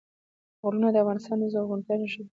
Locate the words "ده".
2.25-2.29